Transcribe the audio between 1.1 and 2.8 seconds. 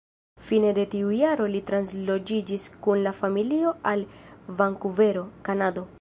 jaro li transloĝiĝis